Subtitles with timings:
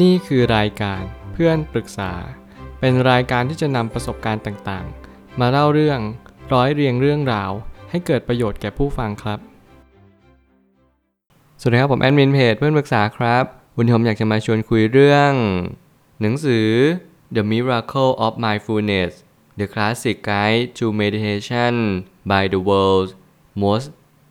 [0.00, 2.12] นี่คือรายการเพื่อนปรึกษา
[2.80, 6.00] เป็นรายการที่จะนำประสบการณ์ต่างๆ มาเล่าเรื่อง
[6.52, 7.50] ร้อยเรียงเรื่องราว
[7.90, 9.38] ให้เกิดประโยชน์แก่ผู้ฟังครับ
[11.60, 13.44] สวัสดีครับผมแอดมินเพจเพื่อนปรึกษาครับ
[13.76, 15.32] วันนี้ผมอยากจะมาชวนคุยเรื่อง
[16.20, 16.68] หนังสือ
[17.36, 19.12] The Miracle of Mindfulness
[19.58, 21.74] The Classic Guide to Meditation
[22.30, 23.12] by the World's
[23.62, 23.86] Most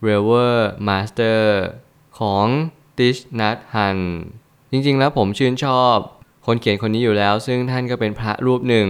[0.07, 1.41] Revered Master
[2.19, 2.45] ของ
[2.97, 4.03] Thich Nhat Hanh
[4.71, 5.97] จริงๆแล้วผมชื่นชอบ
[6.45, 8.87] คนเขียนคนนี้อยู่แล้ว ซึ่งท่านก็เป็นพระรูปหนึ่ง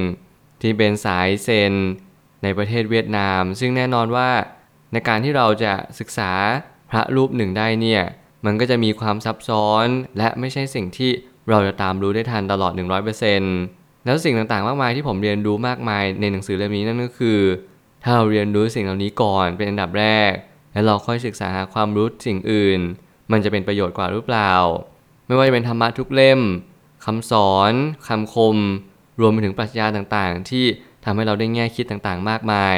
[0.61, 1.73] ที่เป็นสายเซน
[2.43, 4.29] ในประเทศเวียดนาม ซึ่งแน่นอนว่า
[4.93, 6.31] ในการที่เราจะศึกษา
[6.91, 8.03] พระรูปหนึ่งได้เนี่ย
[8.45, 9.87] มันก็จะมีความซับซ้อน
[10.17, 11.11] และไม่ใช่สิ่งที่
[11.49, 12.71] เราจะตามรู้ได้ทันตลอด
[13.37, 17.39] 100%แล้วสิ่งต่างๆ มากมายที่ผมเรียนรู้มากมายในหนังสือเล่มนี้นั่นก็คือ
[18.03, 20.31] ถ้าเราเรียนรู้สิ่งเหล่านี้ก่อนเป็นอันดับแรก
[20.73, 22.79] แล้วเราค่อยศึกษาหาความรู้สิ่งอื่น
[23.31, 24.53] มันจะเป็นประโยชน์กว่าหรือเปล่า
[25.31, 26.39] ไม่ว่าจะเป็นธรรมะทุกเล่ม
[27.05, 27.73] คำสอน
[28.07, 28.57] คำคม
[29.19, 30.65] รวมไปถึงปรัชญาต่างๆ ที่
[31.05, 32.77] ทำให้เราได้แง่คิดต่างๆ มากมาย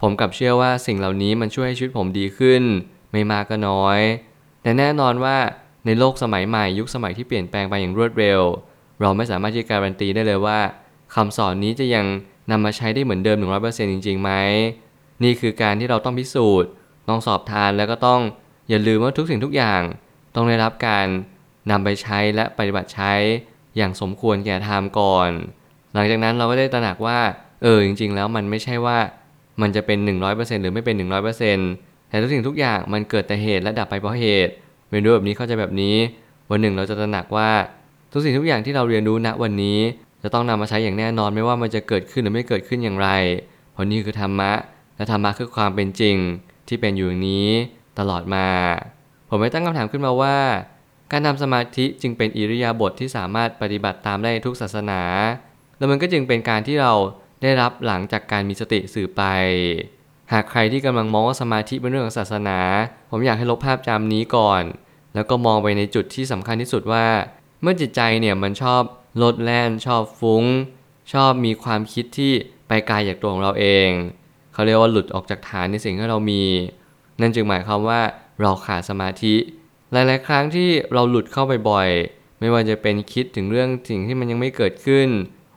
[0.00, 2.62] ผมกลับเชื่อว่าสิ่งเหล่านี้มันช่วยให้ชีวิตผมดีขึ้น
[3.12, 3.98] ไม่มากก็น้อย
[4.62, 5.36] แต่แน่นอนว่า
[5.86, 8.40] ในโลกสมัยใหม่ยุคสมัยที่เปลี่ยนแปลงไปอย่างรวดเร็ว
[9.00, 10.58] เราไม่สามารถที่จะการันตีได้เลยว่า
[11.14, 12.06] คำสอนนี้จะยัง
[12.50, 14.30] นำมาใช้ได้เหมือนเดิม 100%จริงๆไหม
[15.22, 16.70] นี่คือการที่เราต้องพิสูจน์
[17.08, 18.20] ต้องสอบทานแล้วก็ต้อง
[18.68, 19.82] อย่าลืมว่าทุกสิ่งทุกอย่าง
[20.34, 21.06] ต้องได้รับการ
[21.70, 23.12] นำไปใช้และปฏิบัติใช้
[23.76, 25.30] อย่างสมควรแก่ไทม์ก่อน
[25.94, 27.18] หลังจากนั้นเราก็ได้ตระหนักว่า
[27.62, 28.98] เออจริง ๆ แล้วมันไม่ใช่ว่า
[29.60, 29.98] มันจะเป็น
[30.30, 30.94] 100%หรือไม่เป็น
[31.58, 34.52] 100%แต่ทุกสิ่งทุกอย่างมันเกิดแต่เหตุและดับไปเพราะเหตุ
[34.90, 35.96] เรียนรู้แบบนี้เข้าใจแบบนี้
[36.50, 37.50] วันหนึ่งเราจะตระหนักว่า
[38.12, 39.78] ทุกสิ่งทุกอย่างที่เราเรียนรู้ณวันนี้
[40.22, 43.08] จะต้องนำมาใช้อย่างแน่นอนไม่ว่ามันจะเกิดขึ้นหรือไม่เกิดขึ้นอย่างไร
[43.72, 44.52] เพราะนี่คือธรรมะ
[44.96, 46.16] และธรรมะคือความเป็นจริง
[46.68, 47.48] ที่เป็นอยู่อย่างนี้
[47.98, 48.48] ตลอดมา
[49.28, 50.36] ผมไม่ตั้งคำถามขึ้นมาว่า
[51.14, 55.02] การทำสมาธิจึงเป็นอิริยาบถทที่สามารถปฏิบัติตามได้ทุกศาสนา
[55.78, 56.92] แล้วมันก็จึงเป็นการที่เรา
[57.42, 59.22] ได้รับหลังจากการมีสติสื่อไป
[60.32, 62.58] หากใครที่กำลังมองว่าสมาธิเป็นเรื่องของศาสนา
[63.10, 64.62] ผมอยากให้ลบภาพจำนี้ก่อน
[65.14, 67.06] แล้วก็มองไปในจุดที่สำคัญที่สุดว่า
[67.62, 68.82] เมื่อจิตใจเนี่ยมันชอบ
[69.22, 70.44] ลดแล่นชอบฟุง้ง
[71.12, 72.32] ชอบมีความคิดที่
[72.68, 73.88] ไปไกลจากตัวของเราเอง
[74.52, 76.42] เขาเรียกว่าหลุดออกจากฐานในสิ่งที่เรามี
[77.20, 78.00] นั่นจึงหมายความว่า
[78.40, 79.34] เราขาดสมาธิ
[79.92, 81.88] หลาย ๆ ครั้งที่เราหลุดเข้าไปบ่อย
[82.40, 85.08] ไม่ว่าจะเป็นคิดถึงเรื่องสิ่งที่มันยังไม่เกิดขึ้น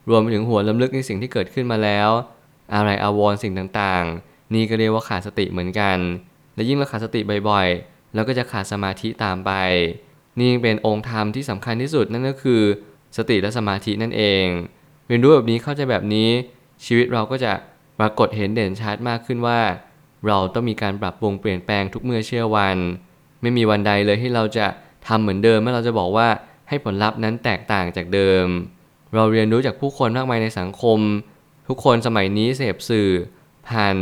[0.10, 2.10] รวมไปถึงหัวลำลึกในสิ่งที่เกิดขึ้นมาแล้ว
[2.74, 5.98] อะไรอาวรสิ่งต่าง ๆ นี่ก็เรียกว่าขาดสติเหมือนกัน
[6.56, 9.52] และยิ่งเราขาดสติบ่อยๆแล้วก็จะขาดสมาธิตามไป
[10.40, 12.62] นี่เป็นองค์ธรรมที่สำคัญที่สุดนั่นก็คือ
[13.18, 14.46] สติและสมาธินั่นเอง
[15.08, 16.30] เรียนรู้แบบนี้เข้าใจแบบนี้
[16.86, 17.54] ชีวิตเราก็จะ
[18.00, 19.60] ปรากฏเห็นเด่นชัดมากขึ้นว่า
[20.28, 22.78] เราต้องมีการปรับปรุงเปลี่ยนแปลงทุกเมื่อเชื่อวัน
[23.46, 24.68] ไม่มีวันใดเลยที่เราจะ
[25.08, 26.28] ทำเหมือนเดิมเมื่อเราจะบอกว่า
[26.70, 28.46] ให้ผลลัพธ์นั้นแตกต่างจากเดิม
[29.16, 31.00] เราเรียนรู้จากผู้คนมากมายในสังคม
[31.68, 33.10] ทุกคนสมัยนี้เสพสื่อ
[33.70, 33.96] ผ่าน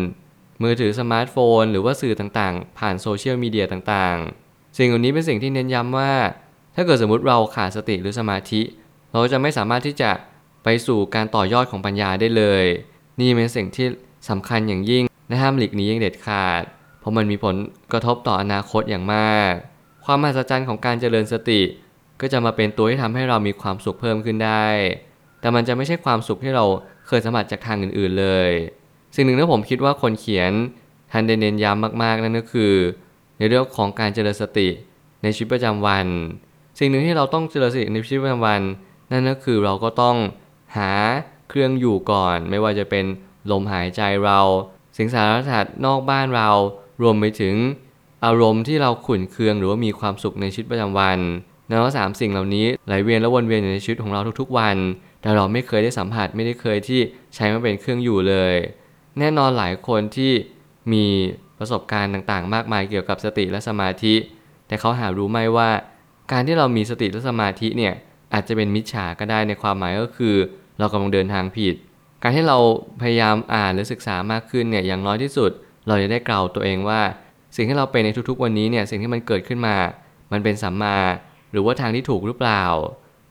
[0.64, 6.14] มือถือสมาร์ทโฟน หรือว่าสื่อต่างๆ ผ่านโซเชียลมีเดียต่างๆ สิ่งเหล่านี้เป็นสิ่งที่เน้นย้ำว่า
[6.76, 8.62] ถ้าเกิดสมมติเราขาดสติหรือสมาธิ
[9.12, 10.12] เราจะไม่สามารถที่จะ
[10.64, 12.66] ไปสู่การต่อยอดของปัญญาได้เลย
[13.20, 13.88] นี่เป็นสิ่งที่
[14.30, 16.64] สำคัญอย่างยิ่งและห้ามหลีกหนีอย่างเด็ดขาด
[17.04, 17.56] เพราะมันมีผล
[17.92, 19.52] กระทบต่ออนาคตอย่างมาก
[20.06, 21.62] ความมหัศจรรย์ของการเจริญสติ
[22.22, 24.68] ก็จะมาเป็นตัวที่ทำให้เรามีความสุขเพิ่มขึ้นได้
[25.40, 26.66] แต่มันจะไม่ใช่ความสุขที่เรา
[27.08, 28.52] เคยสัมผัสจากทางอื่นๆเลย
[29.16, 30.52] สิ่งหนึ่งที่ผมคิดว่าคนเขียน
[31.12, 32.74] ท่านได้เน้นย้ำมากๆนั่นก็คือ
[33.38, 34.68] ในเรื่องของการเจริญสติ
[35.24, 36.08] ในชีวิตประจำวัน
[36.80, 38.62] สิ่งหนึ่งที่เราต้องเจริญสติในชีวิตประจำวัน
[39.12, 40.16] นั่นก็คือเราก็ต้อง
[40.78, 40.92] หา
[41.50, 43.06] เครื่องอยู่ก่อน ไม่ว่าจะเป็น
[43.52, 44.40] ลมหายใจเรา
[44.98, 46.50] สิ่งสารสัตว์นอกบ้านเรา
[47.04, 47.56] รวมไปถึง
[48.26, 51.20] อารมณ์ที่เราขุ่นเคืองหรือว่ามีความสุขในชีวิตประจำวัน
[51.70, 54.78] นั่นก็สามสิ่งเหล่านี้ไหลเวียนและวนเวียนอยู่ในชีวิตของเราทุกๆวัน
[55.22, 57.00] แต่เราไม่เคยได้สัมผัสไม่ได้เคยที่
[57.36, 58.56] ใช้มาเป็นเครื่องอยู่เลย
[59.20, 60.32] แน่นอนหลายคนที่
[60.94, 61.06] มี
[61.60, 64.16] ประสบการณ์ต่างๆ มากมายเกี่ยวกับสติและสมาธิ
[64.68, 65.70] แต่เขาหารู้ไหมว่า
[66.32, 67.94] การที่เรามีสติและสมาธิเนี่ย
[68.34, 70.36] อาจจะเป็นมิจฉาก็ได้ในความหมายก็คือ
[70.80, 71.76] เรากำลังเดินทางผิด
[72.24, 72.58] การที่เรา
[73.02, 75.52] พยายามอ่านหรือศึกษามากขึ้นเนี่ยอย่างน้อยที่สุด
[75.88, 77.02] เราจะได้กล่าวตัวเองว่า
[77.56, 79.76] สิ่งที่เราเป็นในทุกๆวันนี้เนี่ยสิ่งที่มันเกิดขึ้นมา
[80.32, 80.98] มันเป็นสัมมา
[81.52, 82.64] หรือว่าทางที่ถูกหรือเปล่า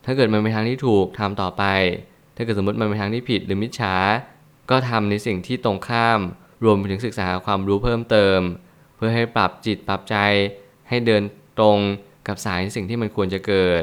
[0.04, 1.64] ถ้าเกิดมันเป็นทางที่ถูกทำต่อไป
[2.36, 3.94] ถ้าเกิดสมมติมันเป็นทางที่ผิดหรือมิจฉา
[4.70, 6.20] ก็ทำในสิ่งที่ตรงข้าม
[6.64, 8.40] รวมไปถึงศึกษาความรู้เพิ่มเติม
[8.96, 10.16] เพื่อให้ปรับจิตปรับใจ
[10.88, 11.22] ให้เดิน
[11.58, 11.78] ตรง
[12.26, 13.82] กับสายสิ่งที่มันควรจะเกิด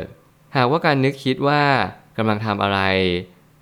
[0.56, 1.64] หากว่าการนึกคิดว่า
[2.18, 2.80] กำลังทำอะไร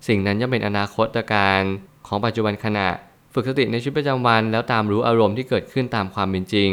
[0.08, 1.60] สิ่งนั้นย่อมเป็นอนาคตการ
[2.06, 2.88] ของปัจจุบันขณะ
[3.32, 6.72] ฝึกสติในชีวิตประจำวัน แล้วตามรู้อารมณ์ที่เกิดขึ้นตามความเป็นจริง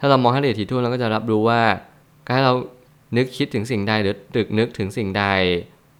[0.00, 1.62] ถ้าเรามองให้ละเอียดถี่ถ้วนเราก็จะรับรู้ว่า
[2.26, 2.54] การเรา
[3.16, 5.24] นึกคิดถึงสิ่งใดหรือตรึกนึกถึงสิ่งใด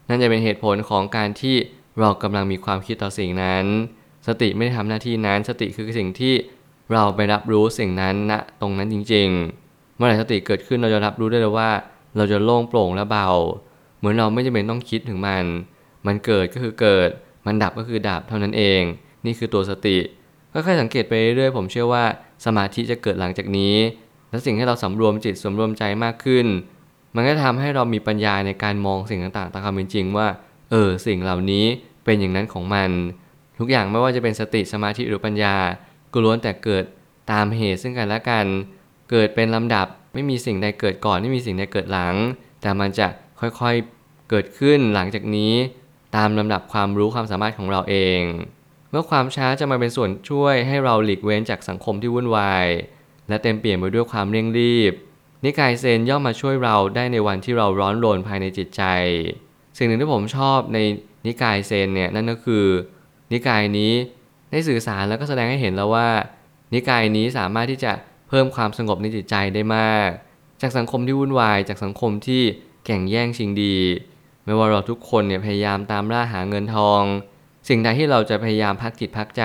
[0.08, 1.56] นั่นจะเป็นเหตุผลของการที่
[1.98, 3.64] เรากำลังมีความคิดต่อสิ่งนั้น
[4.26, 6.34] สติไม่ได้ทำหน้าที่นั้น สติคือสิ่งที่
[6.92, 9.28] เราไปรับรู้สิ่งนั้นณตรงนั้นจริง
[9.62, 11.70] ๆ เมื่อไหร่สติเกิดขึ้นเราจะรับรู้ได้เลยว่า
[12.16, 13.28] เราจะโล่งโปร่งและเบา
[13.98, 15.44] เหมือนเราไม่จำเป็นต้องคิดถึงมัน
[16.06, 17.08] มันเกิดก็คือเกิด
[17.46, 18.82] มันดับก็คือดับเท่านั้นเอง
[19.24, 19.96] นี่คือตัวสติ
[20.52, 22.04] ค่อยๆสังเกตไปเรื่อยๆผมเชื่อว่า
[22.44, 23.74] สมาธิจะเกิดหลังจากนี้
[24.30, 26.46] และสิ่งที่เราสำรวมจิตสำรวมใจมากขึ้น
[27.14, 30.28] มันก็ทำให้เรามีปัญญาในการมองสิ่งต่างๆตามความเป็นจริงว่า
[30.70, 31.64] เออสิ่งเหล่านี้
[32.04, 32.90] เป็นอย่างนั้นของมัน
[33.58, 35.56] ทุกอย่างไม่ว่าจะเป็นสติสมาธิหรือปัญญา
[36.12, 36.84] ก็ล้วนแต่เกิด
[37.32, 38.46] ตามเหตุซึ่งกันและกัน
[39.10, 42.14] เกิดเป็นลำดับไม่มีสิ่งใดเกิดก่อนไม่มีสิ่งใดเกิดหลัง
[42.60, 43.06] แต่มันจะ
[43.40, 45.52] ค่อยๆเกิดขึ้นหลังจากนี้
[46.16, 48.20] ตามลำดับความรู้ความสามารถของเราเอง
[48.90, 52.66] เมื่อความช้าจะมาเป็นส่วนช่วยให้เราหลีกเว้นจากสังคมที่วุ่นวาย
[53.28, 54.92] และเต็มเปี่ยมไปด้วยความเร่งรีบ
[55.44, 58.82] นิกายเซนย่อมมาช่วยเราได้ในวันที่เราร้อนรนภายในจิตใจ
[59.78, 60.78] สิ่งหนึ่งที่ผมชอบใน
[61.26, 62.64] นิกายเซนเนี่ยนั่นก็คือ
[63.32, 63.92] นิกายนี้
[64.50, 66.08] ได้สื่อสารแล้วก็แสดงให้เห็นแล้วว่า
[66.74, 67.92] นิกายนี้สามารถที่จะ
[68.28, 70.08] เพิ่มความสงบในจิตใจได้มาก
[70.60, 72.42] จากสังคมที่วุ่นวาย จากสังคมที่
[72.86, 73.76] แข่งแย่งชิงดี
[74.44, 77.02] ไม่ว่าเราทุกคนเนี่ยพยายามตามล่าหาเงินทอง
[77.72, 79.44] สิ่งใดที่เราจะพยายามพักจิตพักใจ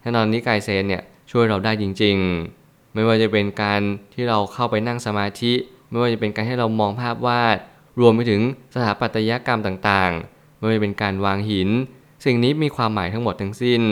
[0.00, 2.16] แน่นอนนิกายเซนเนี่ยช่วยเราได้จริง
[2.56, 3.80] ๆ ไม่ว่าจะเป็นการ
[4.14, 5.52] ที่เราเข้าไปนั่งสมาธิ
[5.90, 7.56] ไม่ว่าจะเป็นการให้เรามองภาพวาด
[8.00, 8.40] รวมไปถึง
[8.74, 11.68] สถาปัตยกรรมต่างๆ ไม่ว่าจะเป็นการวางหิน
[12.24, 13.82] สิ่งนี้มีความหมายทั้งหมดทั้งสิ้น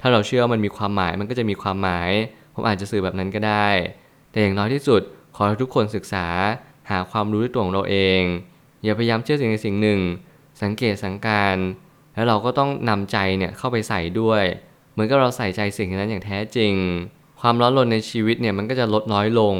[0.00, 2.10] ถ้าเราเชื่อมันมีความหมายมันก็จะมีความหมาย
[2.54, 3.68] ผมอาจจะสื่อแบบนั้นก็ได้
[4.30, 5.02] แต่อย่างน้อยที่สุด
[5.36, 6.26] ขอให้ทุกคนศึกษา
[6.90, 8.20] หาความรู้ด้วยตัวของเราเอง
[8.84, 10.00] อย่าพยายามเชื่อสิ่งใดสิ่งหนึ่ง
[10.62, 11.56] สังเกตสังการ
[12.14, 14.42] แล้วเราก็ต้องนำใจเนี่ยเข้าไปใส่ด้วย
[14.92, 16.72] เหมือนกับเราใส่ใจสิ่งนั้นอย่างแท้จริง
[17.40, 19.54] ความร้อนรนในชีวิตเนี่ยมันก็จะลดน้อยลง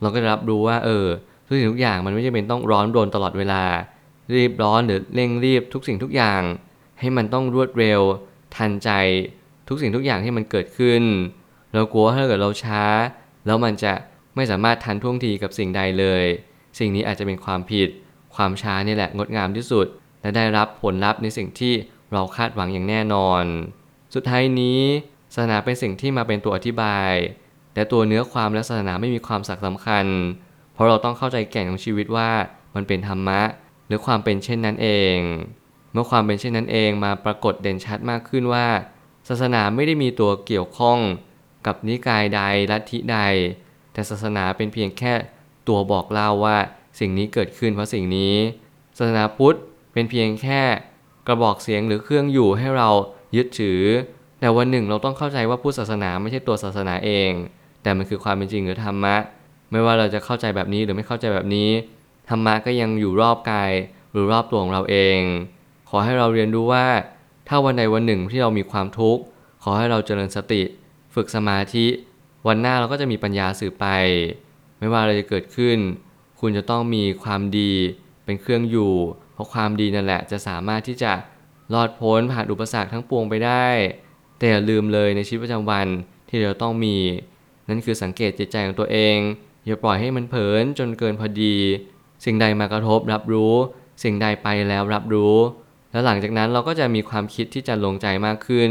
[0.00, 1.06] เราก็จะรับรู้ว่าเออ
[1.46, 3.62] ทุกสิ่งทุกอย่างมันไม่จำเป็นต้องร้อนรนตลอดเวลา
[4.34, 6.42] รีบร้อนหรือเร่งรีบทุกสิ่งทุกอย่าง
[7.00, 8.00] ให้มันต้องรวดเร็ว
[8.56, 8.90] ทันใจ
[9.68, 11.02] ทุกสิ่งทุกอย่างที่มันเกิดขึ้น
[11.74, 12.82] เรากลัวถ้าเกิดเราช้า
[13.46, 13.92] แล้วมันจะ
[14.36, 16.24] ไม่สามารถทันท่วงทีกับสิ่งใดเลย
[16.78, 17.88] สิ่งนี้อาจจะเป็นความผิด
[18.36, 19.86] ความช้านี่แหละงดงามที่สุด
[20.22, 21.74] และได้รับผลลัพธ์ในสิ่งที่
[22.12, 23.44] เราคาดหวังอย่างแน่นอน
[24.14, 24.80] สุดท้ายนี้
[25.34, 27.12] ศาสนาเป็นสิ่งที่มาเป็นตัวอธิบาย
[27.74, 30.06] แต่ตัวเนื้อความและศาสนาไม่มีความสักสำคัญ
[30.72, 32.30] เพราะเราต้องเข้าใจแก่นของชีวิตว่า
[32.74, 33.40] มันเป็นธรรมะ
[33.86, 35.16] หรือความเป็นเช่นนั้นเอง
[35.92, 38.66] เมื่อความเป็นเช่นนั้นเองมาปรากฏเด่นชัดมากขึ้นว่า
[39.28, 40.98] ศาสนาไม่ได้มีตัวเกี่ยวข้อง
[41.66, 42.40] กับนิกายใด
[42.70, 43.18] ลัทธิใด
[43.92, 45.12] แต่ศาสนาเป็นเพียงแค่
[45.68, 46.56] ตัวบอกเล่าว่า
[47.00, 48.34] สิ่งนี้เกิดขึ้นเพราะสิ่งนี้
[48.98, 49.56] ศาสนาพุทธ
[49.92, 50.62] เป็นเพียงแค่
[51.26, 52.88] กระบอกเสียงหรือเครื่องอยู่ให้เรา
[53.36, 53.82] ยึดถือ
[54.40, 57.30] แต่วันหนึ่งเราต้องเข้าใจว่าพุทธศาสนาไม่ใช่ตัวศาสนาเอง
[57.82, 59.16] แต่มันคือความเป็นจริงหรือธรรมะ
[59.70, 61.70] ไม่ว่าเราจะเข้าใจแบบนี้หรือไม่เข้าใจแบบนี้
[62.28, 63.72] ธรรมะก็ยังอยู่รอบกาย
[64.12, 65.20] หรือรอบตัวของเราเอง
[65.88, 66.86] ขอให้เราเรียนรู้ว่า
[67.48, 69.22] ถ้าวันใดวันหนึ่งที่เรามีความทุกข์
[69.62, 70.62] ขอให้เราเจริญสติ
[71.14, 71.86] ฝึกสมาธิ
[72.46, 73.86] วันหน้าเราก็จะมีปัญญาสืบไป
[74.78, 75.78] ไม่ว่าอะไรจะเกิดขึ้น
[76.40, 77.72] คุณจะต้องมีความดี
[78.24, 78.92] เป็นเครื่องอยู่
[79.40, 81.12] ราะความดีนั่นแหละจะสามารถที่จะ
[81.74, 83.66] รอดพ้นผ่านอุปสรรคทั้งปวงไปได้
[84.38, 85.86] แต่อย่าลืมเลยในชีวิตประจำวัน
[86.28, 86.96] ที่เราต้องมี
[87.68, 89.16] นั่นคือสังเกตจิตใจของตัวเอง
[89.66, 91.56] อย่าปล่อยให้มันเผลอจนเกินพอดี
[92.24, 93.54] สิ่งใดมากระทบรับรู้
[94.02, 95.36] สิ่งใดไปแล้วรับรู้
[95.92, 98.70] แล้วหลังจากนั้นเราก็จะมีความคิดที่จะลงใจมากขึ้น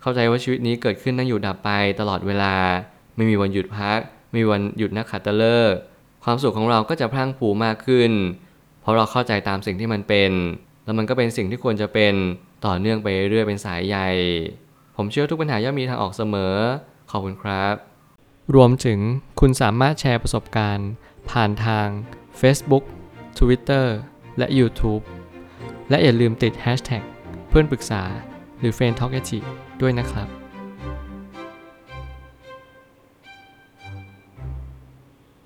[0.00, 2.54] เข้าใจว่าชีวิตนี้เกิดขึ้นตั้งอยู่ดับไปตลอดเวลา
[3.16, 3.98] ไม่มีวันหยุดพัก
[4.30, 5.74] ไม่มีวันหยุดนักขัตฤกษ์
[6.24, 8.10] ความสุขของเราก็จะพรั่งพรูมากขึ้น
[8.80, 10.32] เพราะเราเข้าใจตามสิ่งที่มันเป็น
[10.84, 12.14] แล้วมันก็เป็นสิ่งที่ควรจะเป็น
[12.66, 13.96] ต่อเนื่องไปเรื่อยเป็นสายใย
[14.96, 16.54] ผมเชื่อทุกปัญหาย่อมมีทางออกเสมอ
[17.10, 17.74] ขอบคุณครับ
[18.54, 18.98] รวมถึง
[19.40, 20.90] คุณสามารถแชร์ประสบการณ์
[21.30, 21.86] ผ่านทาง
[22.40, 22.84] Facebook
[23.38, 23.86] Twitter
[24.38, 25.02] และ YouTube
[25.90, 27.02] และอย่าลืมติด Hashtag
[27.48, 28.02] เพื่อนปรึกษา
[28.58, 29.12] หรือ f r ร e n d t a l k
[29.80, 30.39] ด้วยนะครับ